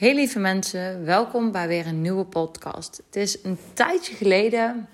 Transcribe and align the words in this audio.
Hey 0.00 0.14
lieve 0.14 0.38
mensen, 0.38 1.04
welkom 1.04 1.52
bij 1.52 1.68
weer 1.68 1.86
een 1.86 2.00
nieuwe 2.00 2.24
podcast. 2.24 3.02
Het 3.06 3.16
is 3.16 3.44
een 3.44 3.58
tijdje 3.72 4.14
geleden. 4.14 4.88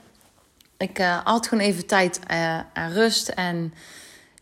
Ik 0.76 0.98
uh, 0.98 1.18
had 1.24 1.46
gewoon 1.46 1.64
even 1.64 1.86
tijd 1.86 2.20
uh, 2.30 2.60
aan 2.72 2.92
rust 2.92 3.28
en 3.28 3.74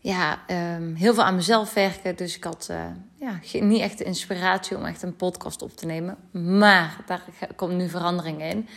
ja, 0.01 0.39
um, 0.75 0.95
heel 0.95 1.13
veel 1.13 1.23
aan 1.23 1.35
mezelf 1.35 1.73
werken. 1.73 2.15
Dus 2.15 2.35
ik 2.35 2.43
had 2.43 2.67
uh, 2.71 2.85
ja, 3.15 3.39
niet 3.59 3.81
echt 3.81 3.97
de 3.97 4.03
inspiratie 4.03 4.77
om 4.77 4.85
echt 4.85 5.01
een 5.01 5.15
podcast 5.15 5.61
op 5.61 5.75
te 5.75 5.85
nemen. 5.85 6.17
Maar 6.31 6.97
daar 7.05 7.23
komt 7.55 7.73
nu 7.73 7.89
verandering 7.89 8.41
in. 8.41 8.67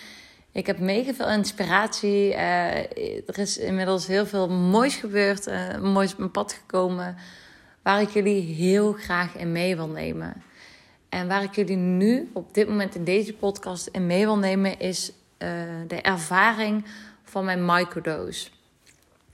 Ik 0.52 0.66
heb 0.66 0.79
mega 0.79 1.14
veel 1.14 1.30
inspiratie. 1.30 2.34
er 2.34 3.39
is 3.39 3.59
inmiddels 3.59 4.07
heel 4.07 4.27
veel 4.27 4.48
moois 4.48 4.95
gebeurd, 4.95 5.48
moois 5.80 6.12
op 6.12 6.18
mijn 6.18 6.30
pad 6.30 6.52
gekomen. 6.52 7.16
Waar 7.82 8.00
ik 8.00 8.11
jullie 8.11 8.55
heel 8.55 8.93
graag 8.93 9.36
in 9.36 9.52
mee 9.52 9.77
wil 9.77 9.89
nemen. 9.89 10.43
En 11.09 11.29
waar 11.29 11.43
ik 11.43 11.55
jullie 11.55 11.77
nu 11.77 12.31
op 12.33 12.55
dit 12.55 12.69
moment 12.69 12.95
in 12.95 13.05
deze 13.05 13.35
podcast 13.35 13.87
in 13.87 14.07
mee 14.07 14.25
wil 14.25 14.39
nemen, 14.39 14.79
is 14.79 15.12
uh, 15.39 15.49
de 15.87 16.01
ervaring 16.01 16.85
van 17.25 17.45
mijn 17.45 17.65
microdose. 17.65 18.49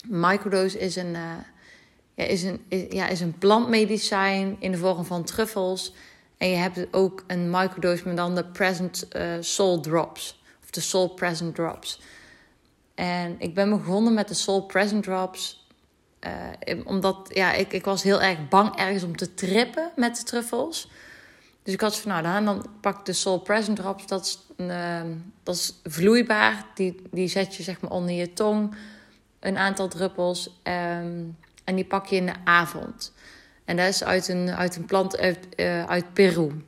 Microdose 0.06 0.78
is 0.78 0.96
een, 0.96 1.14
uh, 1.14 1.32
ja, 2.14 2.24
is, 2.24 2.42
een, 2.42 2.64
ja, 2.90 3.08
is 3.08 3.20
een 3.20 3.38
plantmedicijn 3.38 4.56
in 4.58 4.72
de 4.72 4.78
vorm 4.78 5.04
van 5.04 5.24
truffels. 5.24 5.94
En 6.36 6.48
je 6.48 6.56
hebt 6.56 6.86
ook 6.90 7.24
een 7.26 7.50
microdose 7.50 8.06
met 8.08 8.16
dan 8.16 8.34
de 8.34 8.44
Present 8.44 9.08
uh, 9.16 9.32
Soul 9.40 9.80
Drops. 9.80 10.42
Of 10.62 10.70
de 10.70 10.80
Soul 10.80 11.08
Present 11.08 11.54
Drops. 11.54 12.00
En 12.94 13.36
ik 13.38 13.54
ben 13.54 13.70
begonnen 13.70 14.14
met 14.14 14.28
de 14.28 14.34
Soul 14.34 14.62
Present 14.62 15.02
Drops. 15.02 15.66
omdat 16.84 17.30
ja, 17.32 17.52
ik, 17.52 17.72
ik 17.72 17.84
was 17.84 18.02
heel 18.02 18.22
erg 18.22 18.48
bang 18.48 18.76
ergens 18.76 19.02
om 19.02 19.16
te 19.16 19.34
trippen 19.34 19.90
met 19.96 20.16
de 20.16 20.22
truffels. 20.22 20.88
Dus 21.64 21.74
ik 21.74 21.80
had 21.80 21.98
van, 21.98 22.22
nou, 22.22 22.44
dan, 22.44 22.66
pak 22.80 22.98
ik 22.98 23.04
de 23.04 23.12
Soul 23.12 23.38
Present 23.38 23.76
Drops. 23.76 24.06
Dat 24.06 24.24
is, 24.24 24.38
uh, 24.56 25.00
dat 25.42 25.54
is 25.54 25.80
vloeibaar. 25.82 26.66
Die, 26.74 27.02
die 27.10 27.28
zet 27.28 27.54
je 27.54 27.62
zeg 27.62 27.80
maar 27.80 27.90
onder 27.90 28.14
je 28.14 28.32
tong. 28.32 28.74
Een 29.40 29.58
aantal 29.58 29.88
druppels. 29.88 30.60
Um, 30.62 31.36
en 31.64 31.74
die 31.74 31.84
pak 31.84 32.06
je 32.06 32.16
in 32.16 32.26
de 32.26 32.34
avond. 32.44 33.12
En 33.64 33.76
dat 33.76 33.88
is 33.88 34.04
uit 34.04 34.28
een, 34.28 34.50
uit 34.50 34.76
een 34.76 34.84
plant 34.84 35.18
uit, 35.18 35.38
uh, 35.56 35.84
uit 35.84 36.12
Peru. 36.12 36.64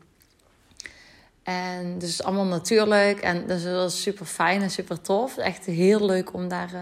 En 1.43 1.99
dus 1.99 2.23
allemaal 2.23 2.45
natuurlijk. 2.45 3.21
En 3.21 3.47
dat 3.47 3.91
is 3.91 4.03
super 4.03 4.27
fijn 4.27 4.63
en 4.63 4.71
super 4.71 5.01
tof. 5.01 5.37
Echt 5.37 5.65
heel 5.65 6.07
leuk 6.07 6.33
om 6.33 6.49
daar 6.49 6.75
uh, 6.75 6.81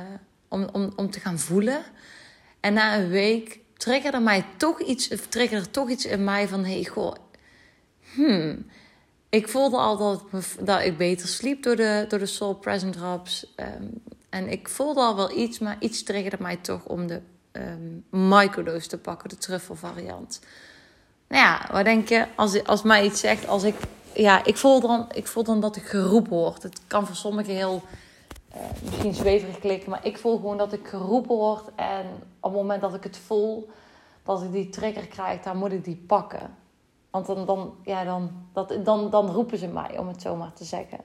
om, 0.49 0.69
om, 0.73 0.93
om 0.97 1.11
te 1.11 1.21
gaan 1.21 1.39
voelen. 1.39 1.83
En 2.61 2.75
na 2.75 2.97
een 2.97 3.09
week 3.09 3.59
triggerde 3.77 4.19
mij 4.19 4.45
toch 4.57 4.81
iets, 4.81 5.11
triggerde 5.29 5.71
toch 5.71 5.91
iets 5.91 6.05
in 6.05 6.25
mij 6.25 6.49
van: 6.49 6.65
hey, 6.65 6.85
goh, 6.85 7.15
hmm, 8.15 8.67
ik 9.29 9.49
voelde 9.49 9.77
al 9.77 9.97
dat, 9.97 10.23
dat 10.61 10.81
ik 10.81 10.97
beter 10.97 11.29
sliep 11.29 11.63
door 11.63 11.77
de, 11.77 12.05
door 12.09 12.19
de 12.19 12.27
Soul 12.27 12.55
Present 12.55 12.93
Drops. 12.93 13.53
Um, 13.57 14.03
en 14.35 14.49
ik 14.49 14.69
voelde 14.69 15.01
al 15.01 15.17
wel 15.17 15.37
iets, 15.37 15.59
maar 15.59 15.77
iets 15.81 16.03
triggerde 16.03 16.37
mij 16.41 16.57
toch 16.57 16.85
om 16.85 17.07
de 17.07 17.21
um, 17.53 18.05
microdose 18.11 18.89
te 18.89 18.99
pakken, 18.99 19.29
de 19.29 19.37
truffelvariant. 19.37 20.41
Nou 21.29 21.43
ja, 21.43 21.69
wat 21.73 21.85
denk 21.85 22.09
je, 22.09 22.27
als, 22.35 22.65
als 22.65 22.83
mij 22.83 23.05
iets 23.05 23.21
zegt, 23.21 23.47
als 23.47 23.63
ik, 23.63 23.75
ja, 24.15 24.45
ik 24.45 24.57
voel 24.57 24.81
dan, 24.81 25.07
ik 25.13 25.27
voel 25.27 25.45
dan 25.45 25.61
dat 25.61 25.77
ik 25.77 25.85
geroepen 25.85 26.33
word. 26.33 26.63
Het 26.63 26.81
kan 26.87 27.07
voor 27.07 27.17
sommigen 27.17 27.55
heel, 27.55 27.83
uh, 28.55 28.61
misschien 28.85 29.15
zweverig 29.15 29.59
klikken, 29.59 29.91
maar 29.91 30.07
ik 30.07 30.19
voel 30.19 30.37
gewoon 30.37 30.57
dat 30.57 30.73
ik 30.73 30.87
geroepen 30.87 31.37
word. 31.37 31.65
En 31.75 32.07
op 32.41 32.53
het 32.53 32.61
moment 32.61 32.81
dat 32.81 32.95
ik 32.95 33.03
het 33.03 33.17
voel, 33.27 33.71
dat 34.25 34.43
ik 34.43 34.53
die 34.53 34.69
trigger 34.69 35.07
krijg, 35.07 35.43
dan 35.43 35.57
moet 35.57 35.73
ik 35.73 35.85
die 35.85 36.05
pakken. 36.07 36.57
Want 37.15 37.27
dan, 37.27 37.47
dan, 37.47 37.75
ja, 37.83 38.05
dan, 38.05 38.31
dat, 38.53 38.79
dan, 38.85 39.11
dan 39.11 39.31
roepen 39.31 39.59
ze 39.59 39.69
mij, 39.69 39.99
om 39.99 40.09
het 40.09 40.23
zo 40.23 40.37
maar 40.37 40.53
te 40.53 40.65
zeggen. 40.65 40.99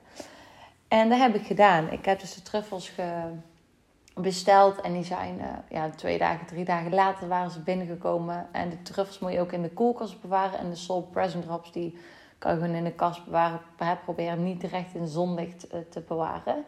En 0.88 1.10
dat 1.10 1.20
heb 1.20 1.36
ik 1.36 1.46
gedaan. 1.46 1.92
Ik 1.92 2.06
heb 2.06 2.20
dus 2.20 2.34
de 2.34 2.42
truffels 2.42 2.92
besteld. 4.14 4.82
En 4.82 4.94
die 4.94 5.04
zijn 5.04 5.38
uh, 5.38 5.46
ja, 5.70 5.90
twee 5.90 6.18
dagen, 6.18 6.46
drie 6.46 6.66
dagen 6.66 6.94
later 6.94 7.28
waren 7.28 7.52
ze 7.52 7.60
binnengekomen. 7.60 8.48
En 8.52 8.70
de 8.70 8.82
truffels 8.82 9.20
moet 9.20 9.32
je 9.32 9.40
ook 9.40 9.52
in 9.52 9.62
de 9.62 9.70
koelkast 9.70 10.22
bewaren. 10.22 10.60
En 10.60 10.70
de 10.70 10.76
Soul 10.76 11.02
Present 11.02 11.44
Drops, 11.44 11.72
die 11.72 11.98
kan 12.38 12.54
je 12.54 12.60
gewoon 12.60 12.76
in 12.76 12.84
de 12.84 12.92
kast 12.92 13.26
bewaren. 13.26 13.60
Probeer 14.04 14.38
niet 14.38 14.62
direct 14.62 14.96
in 14.96 15.08
zonlicht 15.08 15.74
uh, 15.74 15.80
te 15.90 16.00
bewaren. 16.00 16.66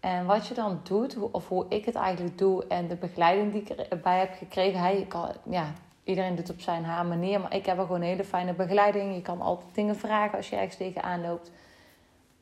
En 0.00 0.26
wat 0.26 0.46
je 0.46 0.54
dan 0.54 0.80
doet, 0.82 1.16
of 1.30 1.48
hoe 1.48 1.66
ik 1.68 1.84
het 1.84 1.94
eigenlijk 1.94 2.38
doe 2.38 2.66
en 2.66 2.88
de 2.88 2.96
begeleiding 2.96 3.52
die 3.52 3.60
ik 3.60 3.68
erbij 3.68 4.18
heb 4.18 4.34
gekregen. 4.38 4.80
Hij 4.80 5.06
ja, 5.42 5.72
Iedereen 6.04 6.34
doet 6.34 6.50
op 6.50 6.60
zijn 6.60 6.84
haar 6.84 7.06
manier, 7.06 7.40
maar 7.40 7.54
ik 7.54 7.66
heb 7.66 7.78
er 7.78 7.86
gewoon 7.86 8.00
hele 8.00 8.24
fijne 8.24 8.52
begeleiding. 8.52 9.14
Je 9.14 9.22
kan 9.22 9.40
altijd 9.40 9.74
dingen 9.74 9.96
vragen 9.96 10.36
als 10.36 10.48
je 10.48 10.56
ergens 10.56 10.76
tegenaan 10.76 11.20
loopt. 11.20 11.50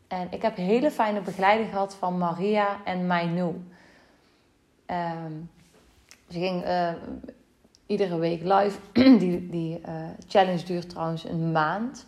En 0.09 0.27
ik 0.31 0.43
heb 0.43 0.56
hele 0.56 0.91
fijne 0.91 1.21
begeleiding 1.21 1.71
gehad 1.71 1.95
van 1.95 2.19
Maria 2.19 2.77
en 2.84 3.06
Mainu. 3.06 3.45
Um, 4.87 5.50
ze 6.28 6.39
ging 6.39 6.65
uh, 6.65 6.93
iedere 7.87 8.19
week 8.19 8.43
live. 8.43 8.78
die 9.19 9.49
die 9.49 9.81
uh, 9.89 9.94
challenge 10.29 10.65
duurt 10.65 10.89
trouwens 10.89 11.25
een 11.25 11.53
maand. 11.53 12.06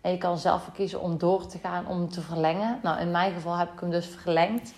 En 0.00 0.10
je 0.10 0.18
kan 0.18 0.38
zelf 0.38 0.72
kiezen 0.72 1.00
om 1.00 1.18
door 1.18 1.46
te 1.46 1.58
gaan, 1.58 1.86
om 1.86 2.08
te 2.08 2.20
verlengen. 2.20 2.80
Nou, 2.82 3.00
in 3.00 3.10
mijn 3.10 3.32
geval 3.32 3.56
heb 3.56 3.72
ik 3.72 3.80
hem 3.80 3.90
dus 3.90 4.06
verlengd. 4.06 4.72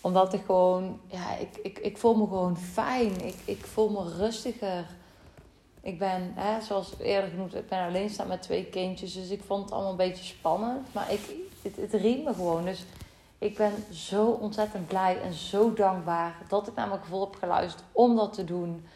Omdat 0.00 0.32
ik 0.32 0.42
gewoon, 0.46 1.00
ja, 1.06 1.36
ik, 1.36 1.56
ik, 1.62 1.78
ik 1.78 1.98
voel 1.98 2.14
me 2.14 2.26
gewoon 2.26 2.56
fijn. 2.56 3.24
Ik, 3.26 3.36
ik 3.44 3.66
voel 3.66 3.88
me 3.88 4.16
rustiger. 4.16 4.84
Ik 5.80 5.98
ben, 5.98 6.32
hè, 6.34 6.60
zoals 6.60 6.92
eerder 6.98 7.30
genoemd, 7.30 7.54
ik 7.54 7.68
ben 7.68 7.86
alleenstaand 7.86 8.28
met 8.28 8.42
twee 8.42 8.64
kindjes. 8.64 9.14
Dus 9.14 9.30
ik 9.30 9.42
vond 9.46 9.62
het 9.62 9.72
allemaal 9.72 9.90
een 9.90 9.96
beetje 9.96 10.24
spannend. 10.24 10.94
Maar 10.94 11.12
ik, 11.12 11.20
het, 11.62 11.92
het 11.92 12.02
me 12.02 12.34
gewoon. 12.34 12.64
Dus 12.64 12.84
ik 13.38 13.56
ben 13.56 13.72
zo 13.92 14.26
ontzettend 14.26 14.86
blij 14.86 15.20
en 15.22 15.32
zo 15.32 15.72
dankbaar 15.72 16.34
dat 16.48 16.68
ik 16.68 16.74
naar 16.74 16.88
mijn 16.88 17.00
gevoel 17.00 17.20
heb 17.20 17.34
geluisterd 17.34 17.84
om 17.92 18.16
dat 18.16 18.32
te 18.32 18.44
doen. 18.44 18.86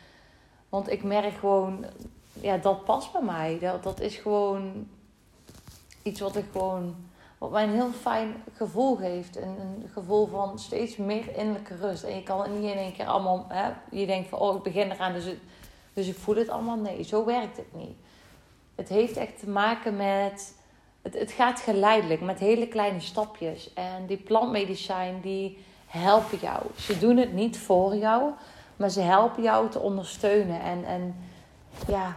Want 0.68 0.90
ik 0.90 1.02
merk 1.02 1.34
gewoon, 1.34 1.84
ja, 2.32 2.56
dat 2.56 2.84
past 2.84 3.12
bij 3.12 3.22
mij. 3.22 3.58
Dat, 3.60 3.82
dat 3.82 4.00
is 4.00 4.16
gewoon 4.16 4.88
iets 6.02 6.20
wat 6.20 6.36
ik 6.36 6.44
gewoon, 6.52 6.94
wat 7.38 7.50
mij 7.50 7.64
een 7.64 7.74
heel 7.74 7.92
fijn 7.92 8.34
gevoel 8.54 8.96
geeft. 8.96 9.36
Een, 9.36 9.60
een 9.60 9.90
gevoel 9.92 10.26
van 10.26 10.58
steeds 10.58 10.96
meer 10.96 11.36
innerlijke 11.36 11.76
rust. 11.76 12.02
En 12.02 12.14
je 12.14 12.22
kan 12.22 12.40
het 12.40 12.50
niet 12.50 12.70
in 12.70 12.78
één 12.78 12.92
keer 12.92 13.06
allemaal, 13.06 13.44
hè, 13.48 13.70
je 13.90 14.06
denkt 14.06 14.28
van, 14.28 14.38
oh, 14.38 14.56
ik 14.56 14.62
begin 14.62 14.90
eraan, 14.90 15.12
dus 15.12 15.34
dus 15.92 16.08
ik 16.08 16.16
voel 16.16 16.36
het 16.36 16.48
allemaal. 16.48 16.76
Nee, 16.76 17.02
zo 17.02 17.24
werkt 17.24 17.56
het 17.56 17.74
niet. 17.74 17.96
Het 18.74 18.88
heeft 18.88 19.16
echt 19.16 19.38
te 19.38 19.48
maken 19.48 19.96
met. 19.96 20.54
Het, 21.02 21.14
het 21.18 21.32
gaat 21.32 21.60
geleidelijk 21.60 22.20
met 22.20 22.38
hele 22.38 22.68
kleine 22.68 23.00
stapjes. 23.00 23.72
En 23.72 24.06
die 24.06 24.16
plantmedicijn 24.16 25.20
die 25.20 25.64
helpen 25.86 26.38
jou. 26.38 26.62
Ze 26.76 26.98
doen 26.98 27.16
het 27.16 27.32
niet 27.32 27.58
voor 27.58 27.96
jou, 27.96 28.30
maar 28.76 28.90
ze 28.90 29.00
helpen 29.00 29.42
jou 29.42 29.70
te 29.70 29.78
ondersteunen. 29.78 30.60
En, 30.60 30.84
en 30.84 31.14
ja, 31.88 32.12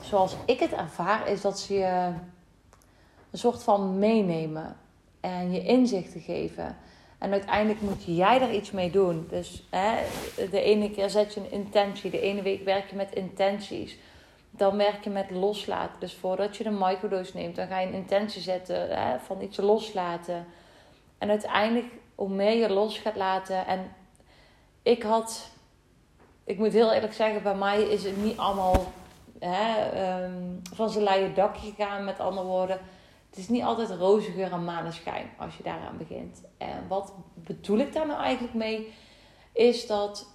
zoals 0.00 0.36
ik 0.44 0.60
het 0.60 0.72
ervaar, 0.72 1.28
is 1.28 1.40
dat 1.40 1.58
ze 1.58 1.74
je 1.74 2.12
een 3.30 3.38
soort 3.38 3.62
van 3.62 3.98
meenemen 3.98 4.76
en 5.20 5.52
je 5.52 5.64
inzichten 5.64 6.20
geven. 6.20 6.76
En 7.18 7.32
uiteindelijk 7.32 7.80
moet 7.80 8.04
jij 8.04 8.40
er 8.40 8.52
iets 8.52 8.70
mee 8.70 8.90
doen. 8.90 9.26
Dus 9.30 9.62
hè, 9.70 9.96
de 10.50 10.62
ene 10.62 10.90
keer 10.90 11.10
zet 11.10 11.34
je 11.34 11.40
een 11.40 11.50
intentie. 11.50 12.10
De 12.10 12.20
ene 12.20 12.42
week 12.42 12.64
werk 12.64 12.90
je 12.90 12.96
met 12.96 13.14
intenties. 13.14 13.98
Dan 14.50 14.76
werk 14.76 15.04
je 15.04 15.10
met 15.10 15.30
loslaten. 15.30 16.00
Dus 16.00 16.14
voordat 16.14 16.56
je 16.56 16.64
de 16.64 16.70
microdose 16.70 17.36
neemt, 17.36 17.56
dan 17.56 17.66
ga 17.66 17.80
je 17.80 17.86
een 17.86 17.92
intentie 17.92 18.42
zetten 18.42 18.88
hè, 18.88 19.18
van 19.18 19.40
iets 19.40 19.56
loslaten. 19.56 20.46
En 21.18 21.30
uiteindelijk, 21.30 21.92
hoe 22.14 22.28
meer 22.28 22.56
je 22.56 22.68
los 22.68 22.98
gaat 22.98 23.16
laten. 23.16 23.66
En 23.66 23.92
ik 24.82 25.02
had, 25.02 25.50
ik 26.44 26.58
moet 26.58 26.72
heel 26.72 26.92
eerlijk 26.92 27.14
zeggen, 27.14 27.42
bij 27.42 27.54
mij 27.54 27.82
is 27.82 28.04
het 28.04 28.16
niet 28.16 28.36
allemaal 28.36 28.92
hè, 29.38 30.24
um, 30.24 30.62
van 30.74 30.90
zijn 30.90 31.04
leien 31.04 31.34
dakje 31.34 31.70
gegaan, 31.70 32.04
met 32.04 32.20
andere 32.20 32.46
woorden 32.46 32.80
het 33.36 33.44
is 33.44 33.50
niet 33.50 33.62
altijd 33.62 33.90
roze 33.90 34.30
geur 34.30 34.52
en 34.52 34.64
maneschijn 34.64 35.30
als 35.38 35.56
je 35.56 35.62
daaraan 35.62 35.96
begint. 35.96 36.42
En 36.58 36.88
wat 36.88 37.14
bedoel 37.34 37.78
ik 37.78 37.92
daar 37.92 38.06
nou 38.06 38.20
eigenlijk 38.20 38.54
mee? 38.54 38.92
Is 39.52 39.86
dat 39.86 40.26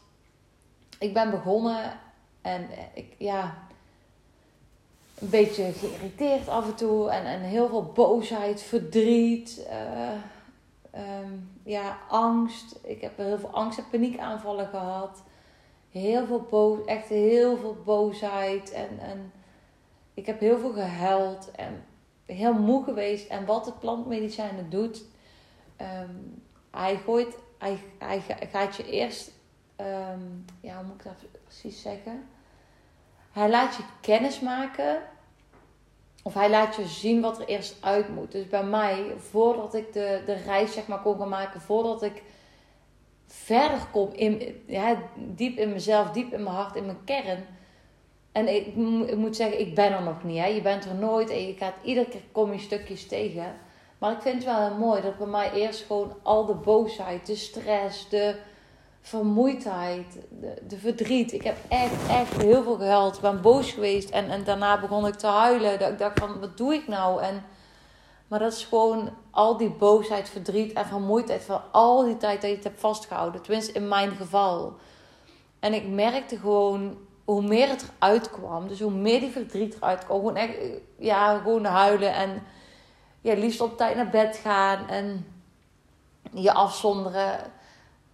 ik 1.00 1.13
ben 1.13 1.31
begonnen 1.31 2.00
en 2.42 2.68
ik, 2.94 3.15
ja, 3.18 3.57
een 5.19 5.30
beetje 5.30 5.71
geïrriteerd 5.71 6.48
af 6.48 6.68
en 6.68 6.75
toe. 6.75 7.09
En, 7.09 7.25
en 7.25 7.42
heel 7.42 7.68
veel 7.68 7.83
boosheid, 7.83 8.62
verdriet, 8.62 9.68
uh, 9.69 11.21
um, 11.24 11.50
ja, 11.63 11.98
angst. 12.09 12.80
Ik 12.83 13.01
heb 13.01 13.18
heel 13.18 13.39
veel 13.39 13.50
angst- 13.50 13.77
en 13.77 13.89
paniekaanvallen 13.92 14.68
gehad. 14.68 15.24
Heel 15.92 16.25
veel 16.25 16.48
boos, 16.50 16.86
echt 16.86 17.07
heel 17.07 17.57
veel 17.57 17.77
boosheid. 17.86 18.71
En, 18.71 19.00
en 19.00 19.31
ik 20.13 20.25
heb 20.25 20.39
heel 20.39 20.59
veel 20.59 20.74
gehuild. 20.74 21.51
En 21.51 21.83
heel 22.33 22.53
moe 22.53 22.83
geweest. 22.83 23.27
En 23.27 23.45
wat 23.45 23.65
het 23.65 23.79
plantmedicijnen 23.79 24.69
doet, 24.69 25.03
um, 25.81 26.43
hij 26.71 26.97
gooit, 26.97 27.37
hij, 27.57 27.79
hij 27.97 28.21
gaat 28.51 28.75
je 28.75 28.89
eerst, 28.89 29.31
um, 29.77 30.45
ja, 30.61 30.75
hoe 30.75 30.85
moet 30.85 30.95
ik 30.95 31.03
dat 31.03 31.41
precies 31.43 31.81
zeggen? 31.81 32.27
Hij 33.31 33.49
laat 33.49 33.75
je 33.75 33.83
kennis 34.01 34.39
maken 34.39 35.01
of 36.23 36.33
hij 36.33 36.49
laat 36.49 36.75
je 36.75 36.87
zien 36.87 37.21
wat 37.21 37.39
er 37.39 37.47
eerst 37.47 37.77
uit 37.79 38.09
moet. 38.09 38.31
Dus 38.31 38.47
bij 38.47 38.63
mij, 38.63 39.13
voordat 39.17 39.73
ik 39.73 39.93
de, 39.93 40.21
de 40.25 40.33
reis 40.33 40.73
zeg 40.73 40.87
maar 40.87 41.01
kon 41.01 41.17
gaan 41.17 41.29
maken, 41.29 41.61
voordat 41.61 42.03
ik 42.03 42.23
verder 43.27 43.85
kom 43.91 44.09
in, 44.13 44.63
ja, 44.67 45.01
diep 45.15 45.57
in 45.57 45.71
mezelf, 45.71 46.11
diep 46.11 46.33
in 46.33 46.43
mijn 46.43 46.55
hart, 46.55 46.75
in 46.75 46.85
mijn 46.85 47.03
kern. 47.03 47.45
En 48.31 48.55
ik, 48.55 48.75
moet 49.15 49.35
zeggen, 49.35 49.59
ik 49.59 49.75
ben 49.75 49.91
er 49.91 50.03
nog 50.03 50.23
niet. 50.23 50.39
Hè. 50.39 50.45
Je 50.45 50.61
bent 50.61 50.85
er 50.85 50.95
nooit 50.95 51.29
en 51.29 51.47
je 51.47 51.53
gaat 51.53 51.73
iedere 51.83 52.09
keer 52.09 52.21
kom 52.31 52.51
je 52.51 52.59
stukjes 52.59 53.07
tegen. 53.07 53.55
Maar 53.97 54.11
ik 54.11 54.21
vind 54.21 54.35
het 54.35 54.43
wel 54.43 54.67
heel 54.67 54.77
mooi 54.77 55.01
dat 55.01 55.17
bij 55.17 55.27
mij 55.27 55.51
eerst 55.51 55.85
gewoon 55.85 56.13
al 56.23 56.45
de 56.45 56.53
boosheid, 56.53 57.25
de 57.25 57.35
stress, 57.35 58.09
de 58.09 58.35
vermoeidheid, 59.01 60.19
de, 60.29 60.61
de 60.67 60.77
verdriet. 60.77 61.33
Ik 61.33 61.43
heb 61.43 61.57
echt, 61.67 62.07
echt 62.09 62.41
heel 62.41 62.63
veel 62.63 62.75
gehuild. 62.75 63.15
Ik 63.15 63.21
ben 63.21 63.41
boos 63.41 63.71
geweest 63.71 64.09
en, 64.09 64.29
en 64.29 64.43
daarna 64.43 64.79
begon 64.79 65.07
ik 65.07 65.15
te 65.15 65.27
huilen. 65.27 65.79
Dat 65.79 65.89
ik 65.89 65.97
dacht 65.97 66.19
van, 66.19 66.39
wat 66.39 66.57
doe 66.57 66.73
ik 66.73 66.87
nou? 66.87 67.21
En, 67.21 67.43
maar 68.27 68.39
dat 68.39 68.53
is 68.53 68.63
gewoon 68.63 69.09
al 69.31 69.57
die 69.57 69.69
boosheid, 69.69 70.29
verdriet 70.29 70.73
en 70.73 70.85
vermoeidheid 70.85 71.43
van 71.43 71.61
al 71.71 72.03
die 72.03 72.17
tijd 72.17 72.41
dat 72.41 72.49
je 72.49 72.55
het 72.55 72.65
hebt 72.65 72.79
vastgehouden. 72.79 73.41
Tenminste, 73.41 73.71
in 73.71 73.87
mijn 73.87 74.11
geval. 74.11 74.73
En 75.59 75.73
ik 75.73 75.87
merkte 75.87 76.37
gewoon 76.37 76.97
hoe 77.31 77.41
meer 77.41 77.69
het 77.69 77.91
eruit 77.99 78.29
kwam, 78.29 78.67
dus 78.67 78.79
hoe 78.79 78.91
meer 78.91 79.19
die 79.19 79.31
verdriet 79.31 79.75
eruit 79.75 80.05
kwam, 80.05 80.17
gewoon 80.17 80.35
echt, 80.35 80.57
ja, 80.97 81.37
gewoon 81.37 81.65
huilen 81.65 82.13
en 82.13 82.43
ja, 83.21 83.33
liefst 83.33 83.61
op 83.61 83.77
tijd 83.77 83.95
naar 83.95 84.09
bed 84.09 84.37
gaan 84.37 84.87
en 84.87 85.25
je 86.33 86.53
afzonderen. 86.53 87.39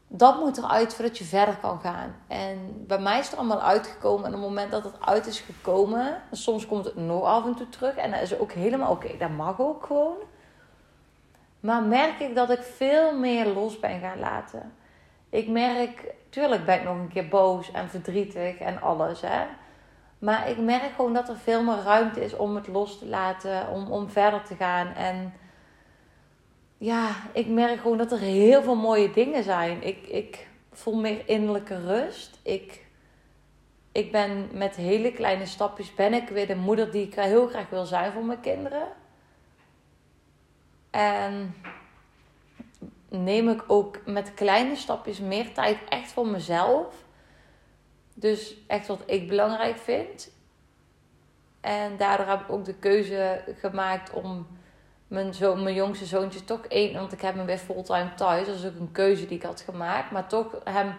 Dat 0.08 0.40
moet 0.40 0.58
eruit 0.58 0.94
voordat 0.94 1.18
je 1.18 1.24
verder 1.24 1.58
kan 1.58 1.80
gaan. 1.80 2.16
En 2.28 2.86
bij 2.88 3.00
mij 3.00 3.20
is 3.20 3.30
het 3.30 3.38
allemaal 3.38 3.62
uitgekomen. 3.62 4.26
En 4.26 4.34
op 4.34 4.40
het 4.40 4.50
moment 4.50 4.72
dat 4.72 4.84
het 4.84 5.02
uit 5.02 5.28
is 5.28 5.40
gekomen, 5.40 6.22
soms 6.32 6.66
komt 6.66 6.86
het 6.86 6.96
nog 6.96 7.24
af 7.24 7.46
en 7.46 7.56
toe 7.56 7.70
terug. 7.70 7.96
En 7.96 8.12
dat 8.12 8.22
is 8.22 8.40
ook 8.40 8.52
helemaal 8.52 8.92
oké. 8.92 9.18
dat 9.18 9.30
mag 9.30 9.60
ook 9.60 9.86
gewoon. 9.86 10.18
Maar 11.60 11.84
merk 11.84 12.20
ik 12.20 12.36
dat 12.36 12.50
ik 12.50 12.62
veel 12.62 13.18
meer 13.18 13.46
los 13.46 13.80
ben 13.80 14.00
gaan 14.00 14.20
laten. 14.20 14.74
Ik 15.30 15.48
merk, 15.48 16.14
tuurlijk 16.30 16.66
ben 16.66 16.80
ik 16.80 16.84
nog 16.84 16.96
een 16.96 17.08
keer 17.08 17.28
boos 17.28 17.72
en 17.72 17.90
verdrietig 17.90 18.58
en 18.58 18.82
alles. 18.82 19.22
Hè? 19.22 19.46
Maar 20.20 20.50
ik 20.50 20.58
merk 20.58 20.92
gewoon 20.96 21.14
dat 21.14 21.30
er 21.30 21.38
veel 21.38 21.64
meer 21.64 21.82
ruimte 21.84 22.24
is 22.24 22.36
om 22.36 22.56
het 22.56 22.68
los 22.68 23.00
te 23.00 23.06
laten, 23.06 23.70
om, 23.70 23.92
om 23.92 24.10
verder 24.10 24.44
te 24.44 24.56
gaan. 24.56 24.94
En 24.94 25.34
ja, 26.78 27.10
ik 27.34 27.48
merk 27.48 27.80
gewoon 27.80 27.98
dat 27.98 28.12
er 28.12 28.20
heel 28.20 28.62
veel 28.62 28.76
mooie 28.76 29.12
dingen 29.12 29.44
zijn. 29.44 29.84
Ik, 29.84 30.08
ik 30.08 30.48
voel 30.72 30.96
meer 30.96 31.30
innerlijke 31.30 31.86
rust. 31.86 32.40
Ik, 32.44 32.86
ik 33.92 34.12
ben 34.12 34.50
met 34.54 34.76
hele 34.76 35.12
kleine 35.12 35.46
stapjes 35.46 35.96
ben 35.96 36.14
ik 36.14 36.30
weer 36.30 36.48
de 36.48 36.56
moeder 36.56 36.92
die 36.92 37.08
ik 37.08 37.16
heel 37.16 37.48
graag 37.48 37.70
wil 37.70 37.86
zijn 37.86 38.12
voor 38.12 38.26
mijn 38.26 38.40
kinderen. 38.40 38.88
En 40.90 41.56
neem 43.24 43.50
ik 43.50 43.64
ook 43.68 44.06
met 44.06 44.34
kleine 44.34 44.76
stapjes 44.76 45.20
meer 45.20 45.54
tijd 45.54 45.78
echt 45.90 46.12
voor 46.12 46.28
mezelf. 46.28 47.06
Dus 48.14 48.56
echt 48.68 48.88
wat 48.88 49.04
ik 49.06 49.28
belangrijk 49.28 49.78
vind. 49.78 50.30
En 51.62 51.98
daardoor 51.98 52.28
heb 52.28 52.42
ik 52.42 52.52
ook 52.52 52.66
de 52.66 52.74
keuze 52.74 53.44
gemaakt 53.60 54.14
om 54.14 54.48
mijn, 55.08 55.34
zo, 55.34 55.56
mijn 55.56 55.76
jongste 55.76 56.06
zoontje 56.06 56.44
toch 56.44 56.66
één... 56.66 56.94
Want 56.94 57.12
ik 57.12 57.22
heb 57.22 57.36
hem 57.36 57.46
weer 57.46 57.58
fulltime 57.58 58.14
thuis. 58.14 58.48
Dat 58.48 58.56
is 58.56 58.66
ook 58.66 58.80
een 58.80 58.92
keuze 58.92 59.26
die 59.28 59.38
ik 59.38 59.44
had 59.44 59.62
gemaakt. 59.62 60.12
Maar 60.12 60.28
toch 60.28 60.62
hem 60.64 60.96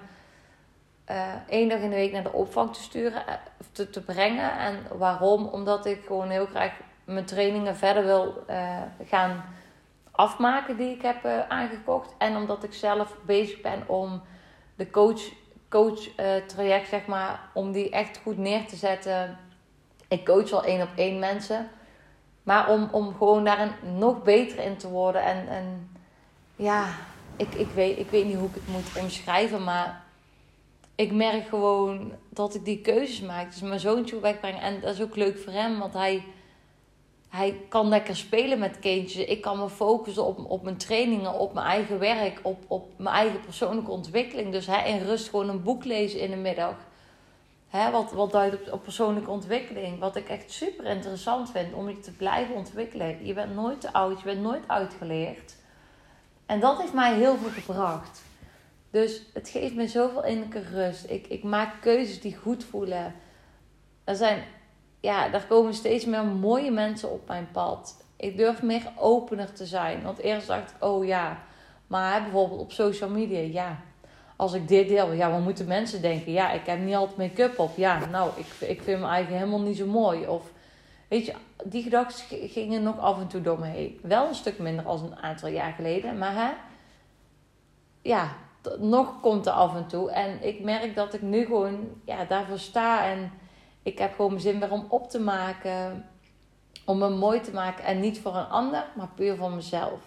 uh, 1.10 1.32
één 1.48 1.68
dag 1.68 1.78
in 1.78 1.90
de 1.90 1.96
week 1.96 2.12
naar 2.12 2.22
de 2.22 2.32
opvang 2.32 2.74
te 2.74 2.82
sturen. 2.82 3.26
Eh, 3.26 3.34
te, 3.72 4.02
brengen. 4.02 4.58
En 4.58 4.98
waarom? 4.98 5.46
Omdat 5.46 5.86
ik 5.86 6.04
gewoon 6.06 6.30
heel 6.30 6.46
graag 6.46 6.72
mijn 7.04 7.24
trainingen 7.24 7.76
verder 7.76 8.04
wil 8.04 8.44
uh, 8.50 8.82
gaan 9.04 9.44
afmaken 10.18 10.76
die 10.76 10.90
ik 10.90 11.02
heb 11.02 11.24
uh, 11.24 11.48
aangekocht. 11.48 12.14
En 12.18 12.36
omdat 12.36 12.64
ik 12.64 12.72
zelf 12.74 13.16
bezig 13.26 13.60
ben 13.60 13.82
om 13.86 14.22
de 14.76 14.90
coach, 14.90 15.22
coach 15.68 16.18
uh, 16.20 16.36
traject, 16.46 16.88
zeg 16.88 17.06
maar, 17.06 17.40
om 17.54 17.72
die 17.72 17.90
echt 17.90 18.20
goed 18.22 18.38
neer 18.38 18.66
te 18.66 18.76
zetten. 18.76 19.38
Ik 20.08 20.24
coach 20.24 20.52
al 20.52 20.64
één 20.64 20.82
op 20.82 20.88
één 20.96 21.18
mensen. 21.18 21.70
Maar 22.42 22.70
om, 22.70 22.88
om 22.92 23.14
gewoon 23.16 23.44
daar 23.44 23.78
nog 23.82 24.22
beter 24.22 24.58
in 24.58 24.76
te 24.76 24.88
worden. 24.88 25.22
En, 25.22 25.48
en 25.48 25.90
ja, 26.56 26.86
ik, 27.36 27.54
ik, 27.54 27.68
weet, 27.74 27.98
ik 27.98 28.10
weet 28.10 28.24
niet 28.24 28.36
hoe 28.36 28.48
ik 28.48 28.54
het 28.54 28.68
moet 28.68 29.02
omschrijven. 29.02 29.64
Maar 29.64 30.04
ik 30.94 31.12
merk 31.12 31.48
gewoon 31.48 32.12
dat 32.28 32.54
ik 32.54 32.64
die 32.64 32.80
keuzes 32.80 33.20
maak. 33.20 33.50
Dus 33.50 33.60
mijn 33.60 33.80
zoontje 33.80 34.20
wegbrengen. 34.20 34.60
En 34.60 34.80
dat 34.80 34.94
is 34.94 35.02
ook 35.02 35.16
leuk 35.16 35.38
voor 35.38 35.52
hem. 35.52 35.78
Want 35.78 35.92
hij 35.92 36.24
hij 37.38 37.60
kan 37.68 37.88
lekker 37.88 38.16
spelen 38.16 38.58
met 38.58 38.78
kindjes. 38.78 39.26
Ik 39.26 39.40
kan 39.40 39.58
me 39.58 39.68
focussen 39.68 40.24
op, 40.24 40.50
op 40.50 40.62
mijn 40.62 40.76
trainingen, 40.76 41.32
op 41.32 41.54
mijn 41.54 41.66
eigen 41.66 41.98
werk, 41.98 42.40
op, 42.42 42.64
op 42.66 42.92
mijn 42.96 43.14
eigen 43.14 43.40
persoonlijke 43.40 43.90
ontwikkeling. 43.90 44.52
Dus 44.52 44.66
hij 44.66 44.90
in 44.90 45.06
rust 45.06 45.28
gewoon 45.28 45.48
een 45.48 45.62
boek 45.62 45.84
lezen 45.84 46.20
in 46.20 46.30
de 46.30 46.36
middag. 46.36 46.74
Hè, 47.68 47.90
wat, 47.90 48.12
wat 48.12 48.32
duidt 48.32 48.70
op, 48.70 48.82
persoonlijke 48.82 49.30
ontwikkeling. 49.30 49.98
Wat 49.98 50.16
ik 50.16 50.28
echt 50.28 50.50
super 50.52 50.84
interessant 50.84 51.50
vind 51.50 51.74
om 51.74 51.88
je 51.88 52.00
te 52.00 52.12
blijven 52.12 52.54
ontwikkelen. 52.54 53.26
Je 53.26 53.34
bent 53.34 53.54
nooit 53.54 53.80
te 53.80 53.92
oud, 53.92 54.18
je 54.18 54.24
bent 54.24 54.42
nooit 54.42 54.64
uitgeleerd. 54.66 55.56
En 56.46 56.60
dat 56.60 56.80
heeft 56.80 56.94
mij 56.94 57.14
heel 57.14 57.36
veel 57.36 57.62
gebracht. 57.62 58.22
Dus 58.90 59.22
het 59.32 59.48
geeft 59.48 59.74
me 59.74 59.88
zoveel 59.88 60.24
innerlijke 60.24 60.62
rust. 60.70 61.10
Ik, 61.10 61.26
ik 61.26 61.42
maak 61.42 61.80
keuzes 61.80 62.20
die 62.20 62.36
goed 62.36 62.64
voelen. 62.64 63.14
Er 64.04 64.16
zijn 64.16 64.44
ja, 65.00 65.28
daar 65.28 65.46
komen 65.46 65.74
steeds 65.74 66.04
meer 66.04 66.24
mooie 66.24 66.70
mensen 66.70 67.10
op 67.10 67.28
mijn 67.28 67.48
pad. 67.52 68.04
Ik 68.16 68.36
durf 68.36 68.62
meer 68.62 68.92
opener 68.96 69.52
te 69.52 69.66
zijn. 69.66 70.02
Want 70.02 70.18
eerst 70.18 70.46
dacht 70.46 70.70
ik, 70.70 70.84
oh 70.84 71.06
ja, 71.06 71.38
maar 71.86 72.22
bijvoorbeeld 72.22 72.60
op 72.60 72.72
social 72.72 73.10
media, 73.10 73.38
ja. 73.38 73.80
Als 74.36 74.52
ik 74.52 74.68
dit 74.68 74.88
deel, 74.88 75.12
ja, 75.12 75.30
wat 75.30 75.40
moeten 75.40 75.66
mensen 75.66 76.02
denken? 76.02 76.32
Ja, 76.32 76.52
ik 76.52 76.66
heb 76.66 76.78
niet 76.78 76.94
altijd 76.94 77.16
make-up 77.16 77.58
op. 77.58 77.76
Ja, 77.76 78.06
nou, 78.06 78.30
ik, 78.36 78.68
ik 78.68 78.82
vind 78.82 79.00
me 79.00 79.06
eigenlijk 79.06 79.44
helemaal 79.44 79.66
niet 79.66 79.76
zo 79.76 79.86
mooi. 79.86 80.26
Of, 80.26 80.52
weet 81.08 81.26
je, 81.26 81.34
die 81.64 81.82
gedachten 81.82 82.48
gingen 82.48 82.82
nog 82.82 82.98
af 82.98 83.20
en 83.20 83.26
toe 83.26 83.40
door 83.40 83.58
me 83.58 83.66
heen. 83.66 83.98
Wel 84.02 84.28
een 84.28 84.34
stuk 84.34 84.58
minder 84.58 84.84
als 84.84 85.00
een 85.00 85.16
aantal 85.16 85.48
jaar 85.48 85.72
geleden. 85.72 86.18
Maar 86.18 86.34
hè, 86.34 86.50
ja, 88.02 88.36
nog 88.78 89.20
komt 89.20 89.46
er 89.46 89.52
af 89.52 89.74
en 89.74 89.86
toe. 89.86 90.10
En 90.10 90.46
ik 90.46 90.60
merk 90.60 90.94
dat 90.94 91.14
ik 91.14 91.22
nu 91.22 91.44
gewoon 91.44 91.88
ja, 92.04 92.24
daarvoor 92.24 92.58
sta 92.58 93.04
en 93.04 93.32
ik 93.88 93.98
heb 93.98 94.14
gewoon 94.14 94.30
mijn 94.30 94.42
zin 94.42 94.60
weer 94.60 94.72
om 94.72 94.86
op 94.88 95.10
te 95.10 95.20
maken. 95.20 96.08
Om 96.84 96.98
me 96.98 97.08
mooi 97.08 97.40
te 97.40 97.52
maken. 97.52 97.84
En 97.84 98.00
niet 98.00 98.20
voor 98.20 98.36
een 98.36 98.48
ander, 98.48 98.86
maar 98.96 99.08
puur 99.14 99.36
voor 99.36 99.50
mezelf. 99.50 100.00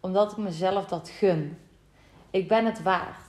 Omdat 0.00 0.32
ik 0.32 0.36
mezelf 0.36 0.86
dat 0.86 1.08
gun. 1.08 1.58
Ik 2.30 2.48
ben 2.48 2.64
het 2.64 2.82
waard. 2.82 3.26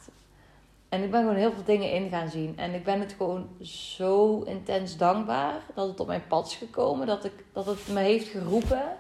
En 0.90 1.04
ik 1.04 1.12
ben 1.12 1.20
gewoon 1.20 1.36
heel 1.36 1.52
veel 1.52 1.64
dingen 1.64 1.92
in 1.92 2.10
gaan 2.10 2.30
zien. 2.30 2.58
En 2.58 2.74
ik 2.74 2.84
ben 2.84 3.00
het 3.00 3.14
gewoon 3.14 3.50
zo 3.62 4.42
intens 4.42 4.98
dankbaar 4.98 5.62
dat 5.76 5.88
het 5.88 6.00
op 6.00 6.08
mijn 6.08 6.28
pad 6.28 6.48
is 6.48 6.56
gekomen. 6.56 7.08
Dat, 7.08 7.26
ik, 7.26 7.46
dat 7.54 7.66
het 7.66 7.88
me 7.88 8.00
heeft 8.00 8.28
geroepen. 8.28 8.98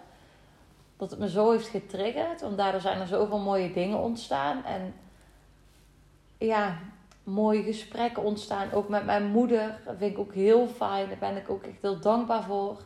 Dat 0.97 1.09
het 1.09 1.19
me 1.19 1.29
zo 1.29 1.51
heeft 1.51 1.67
getriggerd. 1.67 2.41
Want 2.41 2.57
daardoor 2.57 2.81
zijn 2.81 2.99
er 2.99 3.07
zoveel 3.07 3.39
mooie 3.39 3.73
dingen 3.73 3.97
ontstaan. 3.97 4.65
En 4.65 4.93
ja, 6.37 6.77
mooie 7.29 7.63
gesprekken 7.63 8.23
ontstaan. 8.23 8.71
Ook 8.71 8.89
met 8.89 9.05
mijn 9.05 9.25
moeder. 9.25 9.79
Dat 9.85 9.95
vind 9.97 10.11
ik 10.11 10.19
ook 10.19 10.33
heel 10.33 10.67
fijn. 10.67 11.07
Daar 11.07 11.17
ben 11.17 11.37
ik 11.37 11.49
ook 11.49 11.63
echt 11.63 11.81
heel 11.81 11.99
dankbaar 11.99 12.43
voor. 12.43 12.81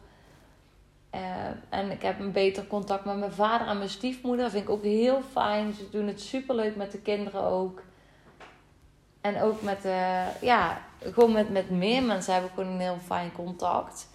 Uh, 1.15 1.21
en 1.69 1.91
ik 1.91 2.01
heb 2.01 2.19
een 2.19 2.31
beter 2.31 2.67
contact 2.67 3.05
met 3.05 3.17
mijn 3.17 3.31
vader 3.31 3.67
en 3.67 3.77
mijn 3.77 3.89
stiefmoeder. 3.89 4.43
Dat 4.43 4.51
vind 4.51 4.63
ik 4.63 4.69
ook 4.69 4.83
heel 4.83 5.21
fijn. 5.31 5.73
Ze 5.73 5.89
doen 5.89 6.07
het 6.07 6.21
superleuk 6.21 6.75
met 6.75 6.91
de 6.91 6.99
kinderen 6.99 7.41
ook. 7.41 7.81
En 9.21 9.41
ook 9.41 9.61
met, 9.61 9.87
ja, 10.41 10.81
gewoon 10.99 11.31
met, 11.31 11.49
met 11.49 11.69
meer 11.69 12.03
mensen 12.03 12.33
heb 12.33 12.43
ik 12.43 12.49
gewoon 12.53 12.71
een 12.71 12.79
heel 12.79 12.97
fijn 13.05 13.31
contact. 13.31 14.09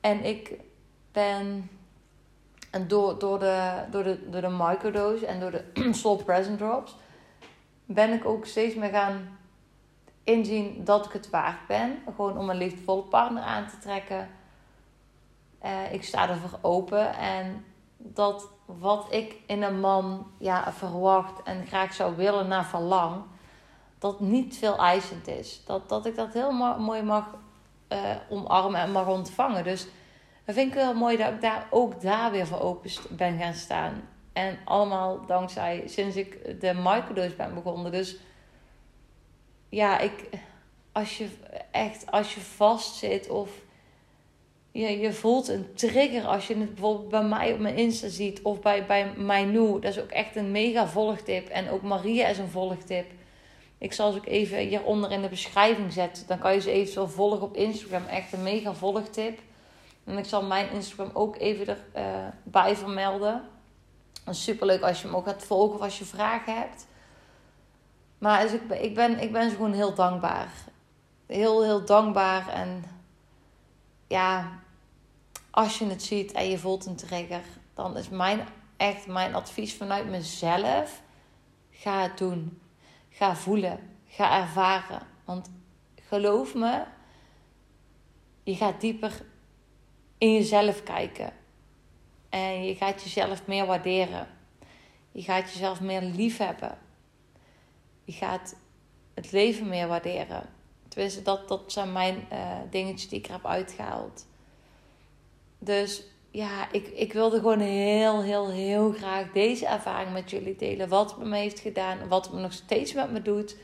En 0.00 0.24
ik 0.24 0.52
ben 1.12 1.68
en 2.74 2.88
door, 2.88 3.18
door, 3.18 3.38
de, 3.38 3.84
door, 3.90 4.04
de, 4.04 4.30
door 4.30 4.40
de 4.40 4.48
microdose 4.48 5.26
en 5.26 5.40
door 5.40 5.50
de 5.50 5.64
slow 5.92 6.24
present 6.24 6.58
drops 6.58 6.96
ben 7.84 8.12
ik 8.12 8.24
ook 8.24 8.46
steeds 8.46 8.74
meer 8.74 8.90
gaan 8.90 9.38
inzien 10.24 10.84
dat 10.84 11.06
ik 11.06 11.12
het 11.12 11.30
waard 11.30 11.66
ben. 11.66 12.02
Gewoon 12.04 12.38
om 12.38 12.50
een 12.50 12.56
liefdevolle 12.56 13.02
partner 13.02 13.42
aan 13.42 13.66
te 13.66 13.78
trekken. 13.78 14.28
Uh, 15.64 15.92
ik 15.92 16.04
sta 16.04 16.28
ervoor 16.28 16.58
open. 16.60 17.14
En 17.14 17.64
dat 17.96 18.48
wat 18.64 19.06
ik 19.10 19.36
in 19.46 19.62
een 19.62 19.80
man 19.80 20.26
ja, 20.38 20.72
verwacht 20.72 21.42
en 21.42 21.66
graag 21.66 21.92
zou 21.92 22.16
willen 22.16 22.48
naar 22.48 22.64
verlang, 22.64 23.22
dat 23.98 24.20
niet 24.20 24.58
veel 24.58 24.78
eisend 24.78 25.28
is. 25.28 25.62
Dat, 25.66 25.88
dat 25.88 26.06
ik 26.06 26.16
dat 26.16 26.32
heel 26.32 26.52
mooi 26.78 27.02
mag 27.02 27.24
uh, 27.88 27.98
omarmen 28.28 28.80
en 28.80 28.92
mag 28.92 29.06
ontvangen. 29.06 29.64
Dus 29.64 29.86
dat 30.44 30.54
vind 30.54 30.68
ik 30.68 30.74
wel 30.74 30.94
mooi 30.94 31.16
dat 31.16 31.32
ik 31.32 31.40
daar 31.40 31.66
ook 31.70 32.00
daar 32.00 32.30
weer 32.30 32.46
voor 32.46 32.60
open 32.60 32.90
ben 33.10 33.38
gaan 33.38 33.54
staan. 33.54 34.08
En 34.32 34.58
allemaal 34.64 35.26
dankzij 35.26 35.82
sinds 35.86 36.16
ik 36.16 36.60
de 36.60 36.74
microdose 36.74 37.36
ben 37.36 37.54
begonnen. 37.54 37.92
Dus 37.92 38.16
ja, 39.74 39.98
ik, 39.98 40.12
als 40.92 41.18
je 41.18 41.28
echt, 41.70 42.10
als 42.10 42.34
je 42.34 42.40
vastzit 42.40 43.28
of 43.28 43.50
je, 44.70 44.98
je 44.98 45.12
voelt 45.12 45.48
een 45.48 45.74
trigger 45.74 46.26
als 46.26 46.46
je 46.46 46.56
het 46.56 46.74
bijvoorbeeld 46.74 47.08
bij 47.08 47.22
mij 47.22 47.52
op 47.52 47.58
mijn 47.58 47.76
Insta 47.76 48.08
ziet 48.08 48.42
of 48.42 48.60
bij, 48.60 48.86
bij 48.86 49.12
mij 49.16 49.44
nu. 49.44 49.80
Dat 49.80 49.84
is 49.84 50.00
ook 50.00 50.10
echt 50.10 50.36
een 50.36 50.50
mega 50.50 50.86
volgtip. 50.86 51.48
En 51.48 51.70
ook 51.70 51.82
Maria 51.82 52.26
is 52.26 52.38
een 52.38 52.48
volgtip. 52.48 53.06
Ik 53.78 53.92
zal 53.92 54.12
ze 54.12 54.18
ook 54.18 54.26
even 54.26 54.58
hieronder 54.58 55.12
in 55.12 55.22
de 55.22 55.28
beschrijving 55.28 55.92
zetten. 55.92 56.26
Dan 56.26 56.38
kan 56.38 56.54
je 56.54 56.60
ze 56.60 56.70
eventueel 56.70 57.08
volgen 57.08 57.42
op 57.42 57.56
Instagram. 57.56 58.06
Echt 58.06 58.32
een 58.32 58.42
mega 58.42 58.74
volgtip. 58.74 59.38
En 60.04 60.18
ik 60.18 60.24
zal 60.24 60.42
mijn 60.42 60.70
Instagram 60.70 61.10
ook 61.12 61.36
even 61.38 61.78
erbij 61.92 62.70
uh, 62.70 62.76
vermelden. 62.76 63.42
Super 64.30 64.66
leuk 64.66 64.82
als 64.82 65.00
je 65.00 65.06
hem 65.06 65.16
ook 65.16 65.26
gaat 65.26 65.44
volgen 65.44 65.74
of 65.74 65.80
als 65.80 65.98
je 65.98 66.04
vragen 66.04 66.54
hebt. 66.54 66.86
Maar 68.24 68.42
dus 68.42 68.52
ik, 68.52 68.70
ik, 68.70 68.94
ben, 68.94 69.20
ik 69.20 69.32
ben 69.32 69.50
gewoon 69.50 69.72
heel 69.72 69.94
dankbaar. 69.94 70.52
Heel, 71.26 71.62
heel 71.62 71.84
dankbaar. 71.84 72.48
En 72.48 72.84
ja, 74.06 74.60
als 75.50 75.78
je 75.78 75.86
het 75.86 76.02
ziet 76.02 76.32
en 76.32 76.48
je 76.48 76.58
voelt 76.58 76.86
een 76.86 76.96
trigger, 76.96 77.42
dan 77.74 77.96
is 77.96 78.08
mijn, 78.08 78.46
echt 78.76 79.06
mijn 79.06 79.34
advies 79.34 79.74
vanuit 79.74 80.08
mezelf: 80.08 81.02
ga 81.70 82.02
het 82.02 82.18
doen. 82.18 82.60
Ga 83.08 83.36
voelen. 83.36 83.78
Ga 84.06 84.40
ervaren. 84.40 85.02
Want 85.24 85.50
geloof 86.08 86.54
me, 86.54 86.82
je 88.42 88.54
gaat 88.54 88.80
dieper 88.80 89.22
in 90.18 90.32
jezelf 90.32 90.82
kijken. 90.82 91.32
En 92.28 92.64
je 92.64 92.74
gaat 92.74 93.02
jezelf 93.02 93.46
meer 93.46 93.66
waarderen. 93.66 94.26
Je 95.12 95.22
gaat 95.22 95.52
jezelf 95.52 95.80
meer 95.80 96.02
liefhebben. 96.02 96.78
Je 98.04 98.12
gaat 98.12 98.56
het 99.14 99.32
leven 99.32 99.68
meer 99.68 99.88
waarderen. 99.88 100.42
Tenminste, 100.88 101.22
dat, 101.22 101.48
dat 101.48 101.62
zijn 101.66 101.92
mijn 101.92 102.26
uh, 102.32 102.56
dingetjes 102.70 103.08
die 103.08 103.18
ik 103.18 103.26
er 103.26 103.32
heb 103.32 103.46
uitgehaald. 103.46 104.26
Dus 105.58 106.02
ja, 106.30 106.72
ik, 106.72 106.86
ik 106.86 107.12
wilde 107.12 107.36
gewoon 107.36 107.60
heel, 107.60 108.22
heel, 108.22 108.50
heel 108.50 108.92
graag 108.92 109.32
deze 109.32 109.66
ervaring 109.66 110.12
met 110.12 110.30
jullie 110.30 110.56
delen. 110.56 110.88
Wat 110.88 111.14
het 111.14 111.26
me 111.26 111.36
heeft 111.36 111.58
gedaan, 111.58 112.08
wat 112.08 112.24
het 112.24 112.34
me 112.34 112.40
nog 112.40 112.52
steeds 112.52 112.92
met 112.92 113.10
me 113.10 113.22
doet. 113.22 113.56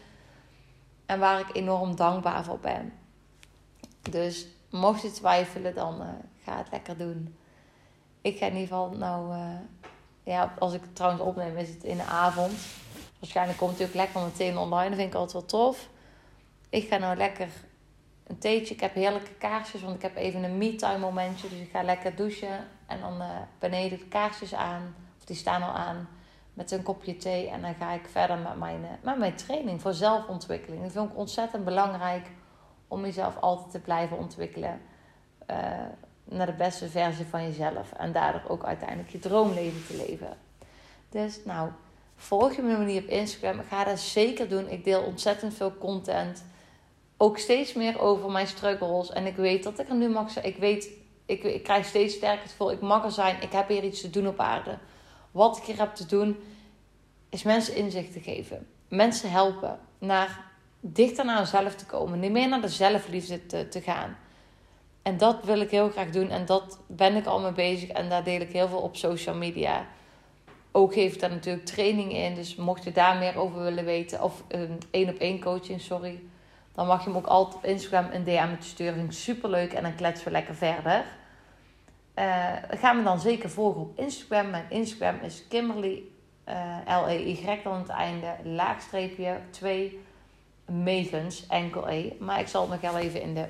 En 1.06 1.18
waar 1.18 1.40
ik 1.40 1.56
enorm 1.56 1.96
dankbaar 1.96 2.44
voor 2.44 2.58
ben. 2.58 2.92
Dus 4.10 4.46
mocht 4.70 5.02
je 5.02 5.10
twijfelen, 5.10 5.74
dan 5.74 6.00
uh, 6.00 6.08
ga 6.44 6.56
het 6.56 6.70
lekker 6.70 6.96
doen. 6.96 7.36
Ik 8.20 8.38
ga 8.38 8.46
in 8.46 8.52
ieder 8.52 8.68
geval 8.68 8.90
nou... 8.90 9.34
Uh, 9.34 9.54
ja, 10.22 10.54
als 10.58 10.72
ik 10.72 10.80
het 10.80 10.96
trouwens 10.96 11.22
opneem, 11.22 11.56
is 11.56 11.68
het 11.68 11.84
in 11.84 11.96
de 11.96 12.02
avond. 12.04 12.52
Waarschijnlijk 13.20 13.58
komt 13.58 13.78
het 13.78 13.88
ook 13.88 13.94
lekker 13.94 14.20
meteen 14.20 14.58
online. 14.58 14.88
Dat 14.88 14.98
vind 14.98 15.08
ik 15.08 15.14
altijd 15.14 15.32
wel 15.32 15.44
tof. 15.44 15.88
Ik 16.68 16.88
ga 16.88 16.96
nou 16.96 17.16
lekker 17.16 17.48
een 18.26 18.38
theetje. 18.38 18.74
Ik 18.74 18.80
heb 18.80 18.94
heerlijke 18.94 19.34
kaarsjes, 19.34 19.82
want 19.82 19.94
ik 19.94 20.02
heb 20.02 20.16
even 20.16 20.42
een 20.42 20.58
me-time 20.58 20.98
momentje. 20.98 21.48
Dus 21.48 21.58
ik 21.58 21.70
ga 21.70 21.82
lekker 21.82 22.16
douchen 22.16 22.66
en 22.86 23.00
dan 23.00 23.20
uh, 23.20 23.28
beneden 23.58 23.98
de 23.98 24.04
kaarsjes 24.04 24.54
aan. 24.54 24.94
Of 25.18 25.24
die 25.24 25.36
staan 25.36 25.62
al 25.62 25.72
aan 25.72 26.08
met 26.54 26.70
een 26.70 26.82
kopje 26.82 27.16
thee. 27.16 27.48
En 27.48 27.60
dan 27.60 27.74
ga 27.74 27.92
ik 27.92 28.08
verder 28.10 28.38
met 28.38 28.56
mijn, 28.56 28.80
uh, 28.80 28.88
met 29.02 29.18
mijn 29.18 29.34
training 29.34 29.80
voor 29.80 29.94
zelfontwikkeling. 29.94 30.82
Dat 30.82 30.92
vind 30.92 31.10
ik 31.10 31.16
ontzettend 31.16 31.64
belangrijk 31.64 32.26
om 32.88 33.04
jezelf 33.04 33.36
altijd 33.40 33.70
te 33.70 33.80
blijven 33.80 34.18
ontwikkelen. 34.18 34.80
Uh, 35.50 35.56
naar 36.24 36.46
de 36.46 36.52
beste 36.52 36.88
versie 36.88 37.26
van 37.26 37.42
jezelf. 37.42 37.92
En 37.92 38.12
daardoor 38.12 38.42
ook 38.48 38.64
uiteindelijk 38.64 39.10
je 39.10 39.18
droomleven 39.18 39.86
te 39.86 40.04
leven. 40.06 40.36
Dus 41.08 41.44
nou, 41.44 41.70
volg 42.20 42.56
je 42.56 42.62
me 42.62 42.76
niet 42.76 43.02
op 43.02 43.08
Instagram. 43.08 43.62
Ga 43.68 43.84
dat 43.84 43.98
zeker 43.98 44.48
doen. 44.48 44.68
Ik 44.68 44.84
deel 44.84 45.02
ontzettend 45.02 45.54
veel 45.54 45.74
content 45.78 46.44
ook 47.22 47.38
steeds 47.38 47.72
meer 47.72 48.00
over 48.00 48.30
mijn 48.30 48.46
struggles. 48.46 49.10
En 49.10 49.26
ik 49.26 49.36
weet 49.36 49.62
dat 49.62 49.78
ik 49.78 49.88
er 49.88 49.94
nu 49.94 50.08
mag 50.08 50.30
zijn. 50.30 50.44
Ik 50.44 50.56
weet, 50.56 50.90
ik, 51.26 51.42
ik 51.42 51.62
krijg 51.62 51.86
steeds 51.86 52.14
sterker 52.14 52.42
het 52.42 52.50
gevoel. 52.50 52.72
Ik 52.72 52.80
mag 52.80 53.04
er 53.04 53.10
zijn. 53.10 53.42
Ik 53.42 53.52
heb 53.52 53.68
hier 53.68 53.84
iets 53.84 54.00
te 54.00 54.10
doen 54.10 54.26
op 54.26 54.38
aarde. 54.38 54.78
Wat 55.30 55.56
ik 55.56 55.62
hier 55.62 55.78
heb 55.78 55.94
te 55.94 56.06
doen, 56.06 56.36
is 57.28 57.42
mensen 57.42 57.74
inzicht 57.74 58.12
te 58.12 58.20
geven. 58.20 58.66
Mensen 58.88 59.30
helpen 59.30 59.78
naar 59.98 60.50
dichter 60.80 61.24
naar 61.24 61.46
zelf 61.46 61.74
te 61.74 61.86
komen. 61.86 62.20
Niet 62.20 62.30
meer 62.30 62.48
naar 62.48 62.60
de 62.60 62.68
zelfliefde 62.68 63.46
te, 63.46 63.68
te 63.68 63.80
gaan. 63.80 64.16
En 65.02 65.16
dat 65.16 65.44
wil 65.44 65.60
ik 65.60 65.70
heel 65.70 65.90
graag 65.90 66.10
doen. 66.10 66.30
En 66.30 66.46
dat 66.46 66.78
ben 66.86 67.16
ik 67.16 67.26
al 67.26 67.40
mee 67.40 67.52
bezig. 67.52 67.88
En 67.88 68.08
daar 68.08 68.24
deel 68.24 68.40
ik 68.40 68.52
heel 68.52 68.68
veel 68.68 68.80
op 68.80 68.96
social 68.96 69.34
media. 69.34 69.86
Ook 70.72 70.92
geef 70.92 71.14
ik 71.14 71.20
daar 71.20 71.30
natuurlijk 71.30 71.66
training 71.66 72.12
in. 72.12 72.34
Dus 72.34 72.56
mocht 72.56 72.84
je 72.84 72.92
daar 72.92 73.16
meer 73.16 73.38
over 73.38 73.62
willen 73.62 73.84
weten. 73.84 74.22
Of 74.22 74.44
een 74.48 74.78
één 74.90 75.08
op 75.08 75.16
één 75.16 75.40
coaching, 75.40 75.80
sorry 75.80 76.20
dan 76.80 76.88
mag 76.88 77.04
je 77.04 77.08
hem 77.08 77.18
ook 77.18 77.26
altijd 77.26 77.56
op 77.56 77.64
Instagram 77.64 78.12
een 78.12 78.24
DM 78.24 78.54
sturen. 78.58 78.94
Vind 78.94 79.06
ik 79.06 79.18
super 79.18 79.50
leuk 79.50 79.72
en 79.72 79.82
dan 79.82 79.94
kletsen 79.94 80.24
we 80.24 80.30
lekker 80.30 80.54
verder. 80.54 81.04
Uh, 82.14 82.54
ga 82.70 82.92
me 82.92 83.02
dan 83.02 83.20
zeker 83.20 83.50
volgen 83.50 83.80
op 83.80 83.98
Instagram. 83.98 84.50
Mijn 84.50 84.66
Instagram 84.68 85.20
is 85.20 85.44
Kimberly, 85.48 86.02
uh, 86.48 86.76
L-E-Y 87.04 87.62
dan 87.64 87.78
het 87.78 87.88
einde, 87.88 88.34
laagstreepje 88.44 89.40
2 89.50 90.00
megens, 90.64 91.46
enkel 91.46 91.88
E. 91.88 92.12
Maar 92.18 92.40
ik 92.40 92.48
zal 92.48 92.60
het 92.60 92.70
nog 92.70 92.92
wel 92.92 93.00
even 93.00 93.22
in 93.22 93.34
de 93.34 93.46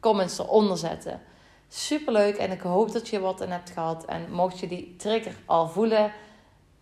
comments 0.00 0.38
eronder 0.38 0.76
zetten. 0.76 1.20
Super 1.68 2.12
leuk 2.12 2.36
en 2.36 2.50
ik 2.50 2.60
hoop 2.60 2.92
dat 2.92 3.08
je 3.08 3.20
wat 3.20 3.42
aan 3.42 3.50
hebt 3.50 3.70
gehad. 3.70 4.04
En 4.04 4.32
mocht 4.32 4.58
je 4.58 4.68
die 4.68 4.94
trigger 4.96 5.34
al 5.44 5.68
voelen, 5.68 6.12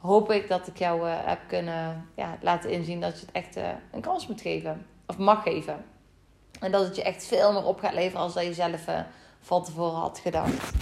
hoop 0.06 0.30
ik 0.30 0.48
dat 0.48 0.66
ik 0.66 0.78
jou 0.78 1.08
uh, 1.08 1.14
heb 1.14 1.38
kunnen 1.46 2.08
ja, 2.14 2.38
laten 2.40 2.70
inzien 2.70 3.00
dat 3.00 3.20
je 3.20 3.26
het 3.26 3.34
echt 3.34 3.56
een 3.92 4.00
kans 4.00 4.26
moet 4.26 4.40
geven 4.40 4.86
of 5.06 5.18
mag 5.18 5.42
geven. 5.42 5.84
En 6.60 6.72
dat 6.72 6.84
het 6.84 6.96
je 6.96 7.02
echt 7.02 7.26
veel 7.26 7.52
meer 7.52 7.64
op 7.64 7.80
gaat 7.80 7.94
leveren 7.94 8.20
als 8.20 8.34
dat 8.34 8.44
je 8.44 8.54
zelf 8.54 8.88
uh, 8.88 9.00
van 9.40 9.64
tevoren 9.64 9.98
had 9.98 10.18
gedacht. 10.18 10.72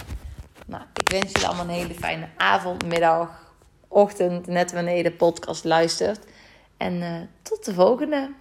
Nou, 0.65 0.83
ik 0.93 1.09
wens 1.09 1.31
je 1.31 1.47
allemaal 1.47 1.65
een 1.65 1.71
hele 1.71 1.93
fijne 1.93 2.27
avond, 2.37 2.85
middag, 2.85 3.53
ochtend, 3.87 4.47
net 4.47 4.71
wanneer 4.71 4.97
je 4.97 5.03
de 5.03 5.11
podcast 5.11 5.63
luistert. 5.63 6.25
En 6.77 7.29
tot 7.41 7.65
de 7.65 7.73
volgende. 7.73 8.31